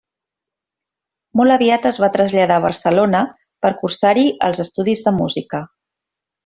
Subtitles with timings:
[1.41, 3.23] Molt aviat es va traslladar a Barcelona
[3.67, 5.65] per a cursar-hi els estudis de música.